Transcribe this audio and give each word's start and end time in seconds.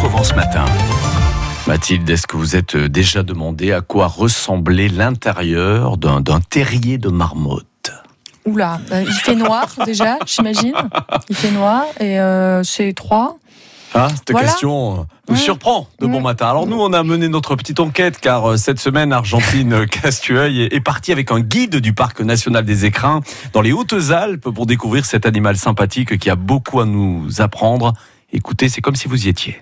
Provence 0.00 0.34
Matin. 0.34 0.64
Mathilde, 1.66 2.08
est-ce 2.08 2.26
que 2.26 2.38
vous 2.38 2.56
êtes 2.56 2.74
déjà 2.74 3.22
demandé 3.22 3.72
à 3.72 3.82
quoi 3.82 4.06
ressemblait 4.06 4.88
l'intérieur 4.88 5.98
d'un 5.98 6.40
terrier 6.40 6.96
de 6.96 7.10
marmotte? 7.10 7.92
Oula, 8.46 8.80
euh, 8.92 9.04
il 9.06 9.12
fait 9.12 9.34
noir 9.34 9.66
déjà, 9.84 10.18
j'imagine. 10.24 10.72
Il 11.28 11.36
fait 11.36 11.50
noir 11.50 11.84
et 12.00 12.18
euh, 12.18 12.62
c'est 12.62 12.88
étroit. 12.88 13.36
Ah, 13.94 14.08
cette 14.08 14.30
Voilà. 14.30 14.46
question 14.48 15.06
nous 15.28 15.36
surprend 15.36 15.86
de 16.00 16.06
bon 16.06 16.22
matin. 16.22 16.48
Alors 16.48 16.66
nous, 16.66 16.80
on 16.80 16.94
a 16.94 17.02
mené 17.02 17.28
notre 17.28 17.54
petite 17.54 17.78
enquête 17.80 18.18
car 18.20 18.52
euh, 18.52 18.56
cette 18.56 18.80
semaine, 18.80 19.12
Argentine 19.12 19.86
Castueil 19.90 20.62
est 20.62 20.74
est 20.74 20.80
partie 20.80 21.12
avec 21.12 21.30
un 21.30 21.40
guide 21.40 21.76
du 21.76 21.92
Parc 21.92 22.20
National 22.22 22.64
des 22.64 22.86
Écrins 22.86 23.20
dans 23.52 23.60
les 23.60 23.72
Hautes-Alpes 23.72 24.48
pour 24.48 24.64
découvrir 24.64 25.04
cet 25.04 25.26
animal 25.26 25.58
sympathique 25.58 26.18
qui 26.18 26.30
a 26.30 26.36
beaucoup 26.36 26.80
à 26.80 26.86
nous 26.86 27.42
apprendre. 27.42 27.92
Écoutez, 28.32 28.70
c'est 28.70 28.80
comme 28.80 28.96
si 28.96 29.06
vous 29.06 29.26
y 29.26 29.28
étiez. 29.28 29.60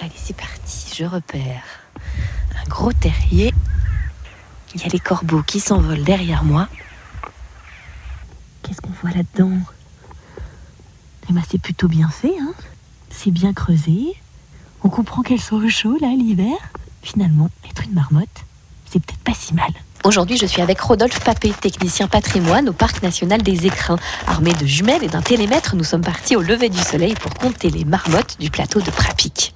Allez, 0.00 0.12
c'est 0.16 0.36
parti, 0.36 0.94
je 0.96 1.04
repère 1.04 1.62
un 2.60 2.68
gros 2.68 2.92
terrier. 2.92 3.52
Il 4.74 4.82
y 4.82 4.84
a 4.84 4.88
les 4.88 5.00
corbeaux 5.00 5.42
qui 5.42 5.60
s'envolent 5.60 6.04
derrière 6.04 6.44
moi. 6.44 6.68
Qu'est-ce 8.62 8.80
qu'on 8.80 8.92
voit 9.02 9.10
là-dedans? 9.10 9.58
Eh 11.28 11.32
ben, 11.32 11.42
c'est 11.50 11.60
plutôt 11.60 11.88
bien 11.88 12.08
fait, 12.08 12.34
hein 12.40 12.54
C'est 13.10 13.30
bien 13.30 13.52
creusé. 13.52 14.14
On 14.84 14.88
comprend 14.88 15.22
qu'elles 15.22 15.40
sont 15.40 15.56
au 15.56 15.68
chaud, 15.68 15.98
là, 16.00 16.08
l'hiver. 16.08 16.56
Finalement, 17.02 17.50
être 17.68 17.84
une 17.84 17.94
marmotte, 17.94 18.44
c'est 18.86 19.04
peut-être 19.04 19.20
pas 19.20 19.34
si 19.34 19.54
mal. 19.54 19.72
Aujourd'hui, 20.04 20.36
je 20.38 20.46
suis 20.46 20.62
avec 20.62 20.80
Rodolphe 20.80 21.20
Papé, 21.20 21.52
technicien 21.60 22.06
patrimoine 22.06 22.68
au 22.68 22.72
Parc 22.72 23.02
national 23.02 23.42
des 23.42 23.66
Écrins. 23.66 23.98
Armé 24.26 24.52
de 24.54 24.64
jumelles 24.64 25.02
et 25.04 25.08
d'un 25.08 25.20
télémètre, 25.20 25.76
nous 25.76 25.84
sommes 25.84 26.02
partis 26.02 26.36
au 26.36 26.40
lever 26.42 26.68
du 26.68 26.78
soleil 26.78 27.14
pour 27.14 27.34
compter 27.34 27.68
les 27.70 27.84
marmottes 27.84 28.36
du 28.38 28.48
plateau 28.50 28.80
de 28.80 28.90
Prapic. 28.90 29.54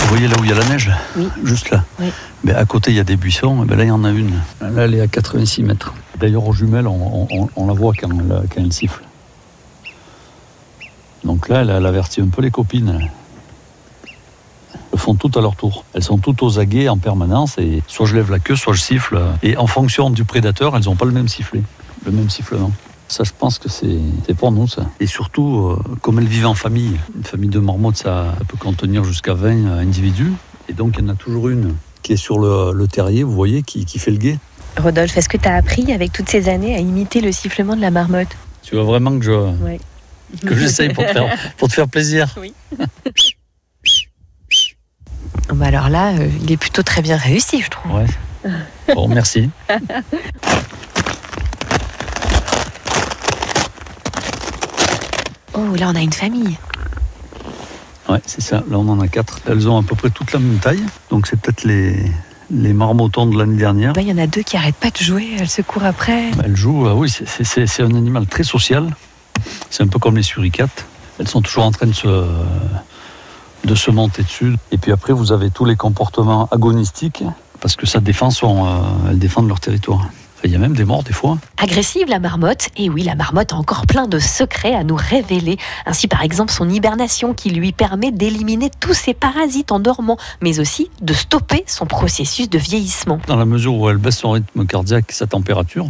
Vous 0.00 0.08
voyez 0.14 0.28
là 0.28 0.36
où 0.40 0.44
il 0.44 0.50
y 0.50 0.52
a 0.52 0.56
la 0.56 0.64
neige 0.66 0.90
Oui. 1.16 1.28
Juste 1.44 1.70
là. 1.70 1.84
Oui. 2.00 2.10
Ben, 2.44 2.56
à 2.56 2.64
côté, 2.64 2.90
il 2.92 2.96
y 2.96 3.00
a 3.00 3.04
des 3.04 3.16
buissons. 3.16 3.64
Et 3.64 3.66
ben 3.66 3.76
là, 3.76 3.84
il 3.84 3.88
y 3.88 3.90
en 3.90 4.04
a 4.04 4.10
une. 4.10 4.40
Là, 4.60 4.84
elle 4.84 4.94
est 4.94 5.00
à 5.00 5.06
86 5.06 5.62
mètres. 5.64 5.92
D'ailleurs, 6.18 6.46
aux 6.46 6.52
jumelles, 6.52 6.86
on, 6.86 7.26
on- 7.30 7.48
on 7.56 7.66
la 7.66 7.72
voit 7.74 7.92
quand, 7.98 8.08
elle- 8.10 8.48
quand 8.54 8.60
elle 8.62 8.72
siffle. 8.72 9.02
Donc 11.24 11.48
là, 11.48 11.60
elle, 11.62 11.70
elle 11.70 11.84
avertit 11.86 12.20
un 12.20 12.28
peu 12.28 12.40
les 12.42 12.50
copines. 12.50 13.10
Font 15.08 15.14
toutes 15.14 15.38
à 15.38 15.40
leur 15.40 15.56
tour. 15.56 15.86
Elles 15.94 16.02
sont 16.02 16.18
toutes 16.18 16.42
aux 16.42 16.58
aguets 16.58 16.90
en 16.90 16.98
permanence. 16.98 17.56
Et 17.56 17.82
soit 17.86 18.04
je 18.04 18.14
lève 18.14 18.30
la 18.30 18.40
queue, 18.40 18.56
soit 18.56 18.74
je 18.74 18.80
siffle. 18.82 19.18
Et 19.42 19.56
en 19.56 19.66
fonction 19.66 20.10
du 20.10 20.24
prédateur, 20.24 20.76
elles 20.76 20.84
n'ont 20.84 20.96
pas 20.96 21.06
le 21.06 21.12
même 21.12 21.28
sifflet, 21.28 21.62
le 22.04 22.12
même 22.12 22.28
sifflement. 22.28 22.70
Ça, 23.08 23.24
je 23.24 23.30
pense 23.38 23.58
que 23.58 23.70
c'est 23.70 24.34
pour 24.36 24.52
nous, 24.52 24.68
ça. 24.68 24.82
Et 25.00 25.06
surtout, 25.06 25.60
euh, 25.80 25.82
comme 26.02 26.18
elles 26.18 26.26
vivent 26.26 26.44
en 26.48 26.52
famille, 26.52 26.98
une 27.16 27.24
famille 27.24 27.48
de 27.48 27.58
marmottes, 27.58 27.96
ça, 27.96 28.34
ça 28.38 28.44
peut 28.46 28.58
contenir 28.58 29.02
jusqu'à 29.02 29.32
20 29.32 29.78
individus. 29.78 30.30
Et 30.68 30.74
donc, 30.74 30.96
il 30.98 31.06
y 31.06 31.06
en 31.06 31.08
a 31.08 31.14
toujours 31.14 31.48
une 31.48 31.74
qui 32.02 32.12
est 32.12 32.16
sur 32.18 32.38
le, 32.38 32.72
le 32.74 32.86
terrier, 32.86 33.22
vous 33.22 33.32
voyez, 33.32 33.62
qui, 33.62 33.86
qui 33.86 33.98
fait 33.98 34.10
le 34.10 34.18
guet. 34.18 34.38
Rodolphe, 34.78 35.16
est-ce 35.16 35.30
que 35.30 35.38
tu 35.38 35.48
as 35.48 35.54
appris 35.54 35.90
avec 35.90 36.12
toutes 36.12 36.28
ces 36.28 36.50
années 36.50 36.76
à 36.76 36.80
imiter 36.80 37.22
le 37.22 37.32
sifflement 37.32 37.76
de 37.76 37.80
la 37.80 37.90
marmotte? 37.90 38.36
Tu 38.62 38.74
veux 38.74 38.82
vraiment 38.82 39.18
que 39.18 39.24
je 39.24 39.32
Oui. 39.64 39.78
que 40.44 40.54
j'essaye 40.54 40.92
pour, 40.92 41.04
pour 41.56 41.68
te 41.68 41.72
faire 41.72 41.88
plaisir? 41.88 42.34
Bah 45.54 45.66
alors 45.66 45.88
là, 45.88 46.10
euh, 46.12 46.28
il 46.42 46.52
est 46.52 46.56
plutôt 46.56 46.82
très 46.82 47.02
bien 47.02 47.16
réussi, 47.16 47.62
je 47.62 47.70
trouve. 47.70 47.94
Ouais. 47.94 48.06
Bon, 48.94 49.06
merci. 49.06 49.50
Oh, 55.52 55.74
là, 55.76 55.90
on 55.90 55.94
a 55.94 56.00
une 56.00 56.12
famille. 56.12 56.56
Ouais, 58.08 58.20
c'est 58.24 58.40
ça. 58.40 58.62
Là, 58.70 58.78
on 58.78 58.88
en 58.88 59.00
a 59.00 59.08
quatre. 59.08 59.40
Elles 59.46 59.68
ont 59.68 59.78
à 59.78 59.82
peu 59.82 59.94
près 59.94 60.08
toute 60.08 60.32
la 60.32 60.38
même 60.38 60.58
taille. 60.58 60.82
Donc, 61.10 61.26
c'est 61.26 61.38
peut-être 61.38 61.64
les, 61.64 62.10
les 62.50 62.72
marmottons 62.72 63.26
de 63.26 63.36
l'année 63.38 63.58
dernière. 63.58 63.92
Là, 63.92 64.00
il 64.00 64.08
y 64.08 64.12
en 64.12 64.18
a 64.18 64.26
deux 64.26 64.42
qui 64.42 64.56
arrêtent 64.56 64.76
pas 64.76 64.90
de 64.90 64.96
jouer, 64.96 65.36
elles 65.38 65.50
se 65.50 65.60
courent 65.62 65.84
après. 65.84 66.30
Elles 66.42 66.56
jouent, 66.56 66.86
ah 66.86 66.94
oui, 66.94 67.10
c'est 67.10 67.82
un 67.82 67.94
animal 67.94 68.26
très 68.26 68.44
social. 68.44 68.88
C'est 69.70 69.82
un 69.82 69.88
peu 69.88 69.98
comme 69.98 70.16
les 70.16 70.22
suricates. 70.22 70.86
Elles 71.18 71.28
sont 71.28 71.42
toujours 71.42 71.64
en 71.64 71.72
train 71.72 71.86
de 71.86 71.92
se, 71.92 72.08
de 73.68 73.74
se 73.74 73.90
monter 73.90 74.22
dessus. 74.22 74.56
Et 74.72 74.78
puis 74.78 74.92
après, 74.92 75.12
vous 75.12 75.30
avez 75.30 75.50
tous 75.50 75.64
les 75.64 75.76
comportements 75.76 76.48
agonistiques, 76.50 77.22
parce 77.60 77.76
que 77.76 77.86
ça 77.86 78.00
défend 78.00 78.30
son, 78.30 78.66
euh, 78.66 78.70
elles 79.10 79.18
défendent 79.18 79.48
leur 79.48 79.60
territoire. 79.60 80.08
Il 80.44 80.52
y 80.52 80.54
a 80.54 80.58
même 80.58 80.74
des 80.74 80.84
morts 80.84 81.02
des 81.02 81.12
fois. 81.12 81.36
Agressive, 81.56 82.06
la 82.08 82.20
marmotte. 82.20 82.68
Et 82.76 82.88
oui, 82.88 83.02
la 83.02 83.16
marmotte 83.16 83.52
a 83.52 83.56
encore 83.56 83.86
plein 83.86 84.06
de 84.06 84.20
secrets 84.20 84.74
à 84.74 84.84
nous 84.84 84.94
révéler. 84.94 85.58
Ainsi, 85.84 86.06
par 86.06 86.22
exemple, 86.22 86.52
son 86.52 86.70
hibernation 86.70 87.34
qui 87.34 87.50
lui 87.50 87.72
permet 87.72 88.12
d'éliminer 88.12 88.70
tous 88.78 88.94
ses 88.94 89.14
parasites 89.14 89.72
en 89.72 89.80
dormant, 89.80 90.16
mais 90.40 90.60
aussi 90.60 90.90
de 91.02 91.12
stopper 91.12 91.64
son 91.66 91.86
processus 91.86 92.48
de 92.48 92.56
vieillissement. 92.56 93.18
Dans 93.26 93.36
la 93.36 93.46
mesure 93.46 93.74
où 93.74 93.90
elle 93.90 93.96
baisse 93.96 94.18
son 94.18 94.30
rythme 94.30 94.64
cardiaque 94.64 95.06
et 95.10 95.12
sa 95.12 95.26
température, 95.26 95.88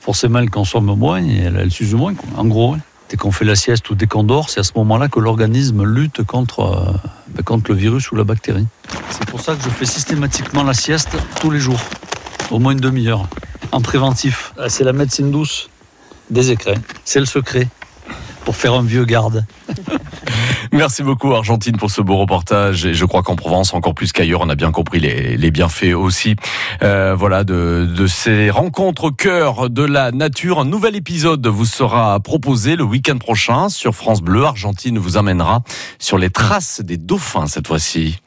forcément 0.00 0.38
elle 0.38 0.50
consomme 0.50 0.94
moins 0.96 1.20
et 1.22 1.38
elle, 1.38 1.56
elle 1.60 1.72
s'use 1.72 1.94
moins. 1.94 2.14
quoi. 2.14 2.28
En 2.38 2.44
gros. 2.44 2.76
Dès 3.10 3.16
qu'on 3.16 3.32
fait 3.32 3.44
la 3.44 3.56
sieste 3.56 3.90
ou 3.90 3.94
dès 3.94 4.06
qu'on 4.06 4.22
dort, 4.22 4.48
c'est 4.48 4.60
à 4.60 4.62
ce 4.62 4.72
moment-là 4.76 5.08
que 5.08 5.18
l'organisme 5.18 5.84
lutte 5.84 6.22
contre, 6.22 6.60
euh, 6.60 7.08
ben, 7.28 7.42
contre 7.42 7.72
le 7.72 7.76
virus 7.76 8.10
ou 8.12 8.16
la 8.16 8.24
bactérie. 8.24 8.66
C'est 9.10 9.26
pour 9.26 9.40
ça 9.40 9.56
que 9.56 9.62
je 9.62 9.68
fais 9.68 9.84
systématiquement 9.84 10.62
la 10.62 10.74
sieste 10.74 11.10
tous 11.40 11.50
les 11.50 11.58
jours, 11.58 11.80
au 12.50 12.60
moins 12.60 12.72
une 12.72 12.80
demi-heure, 12.80 13.26
en 13.72 13.80
préventif. 13.80 14.54
Ah, 14.58 14.68
C'est 14.68 14.84
la 14.84 14.92
médecine 14.92 15.30
douce 15.30 15.68
des 16.30 16.52
écrans. 16.52 16.80
C'est 17.04 17.20
le 17.20 17.26
secret 17.26 17.68
pour 18.44 18.54
faire 18.54 18.74
un 18.74 18.82
vieux 18.82 19.04
garde. 19.04 19.44
Merci 20.72 21.02
beaucoup 21.02 21.34
Argentine 21.34 21.76
pour 21.76 21.90
ce 21.90 22.00
beau 22.00 22.16
reportage 22.16 22.86
et 22.86 22.94
je 22.94 23.04
crois 23.04 23.22
qu'en 23.22 23.34
Provence 23.34 23.74
encore 23.74 23.94
plus 23.94 24.12
qu'ailleurs 24.12 24.40
on 24.42 24.48
a 24.48 24.54
bien 24.54 24.70
compris 24.70 25.00
les, 25.00 25.50
bienfaits 25.50 25.94
aussi 25.94 26.36
euh, 26.82 27.14
voilà 27.18 27.42
de, 27.42 27.88
de 27.92 28.06
ces 28.06 28.50
rencontres 28.50 29.04
au 29.04 29.10
cœur 29.10 29.68
de 29.68 29.82
la 29.82 30.12
nature. 30.12 30.60
Un 30.60 30.64
nouvel 30.64 30.94
épisode 30.94 31.44
vous 31.46 31.64
sera 31.64 32.20
proposé 32.20 32.76
le 32.76 32.84
week-end 32.84 33.18
prochain 33.18 33.68
sur 33.68 33.94
France 33.94 34.22
Bleu. 34.22 34.44
Argentine 34.44 34.98
vous 34.98 35.16
amènera 35.16 35.62
sur 35.98 36.18
les 36.18 36.30
traces 36.30 36.80
des 36.80 36.96
dauphins 36.96 37.48
cette 37.48 37.66
fois-ci. 37.66 38.20